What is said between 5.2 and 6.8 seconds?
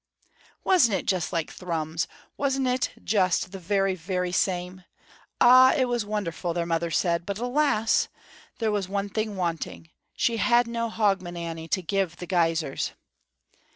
Ah, it was wonderful, their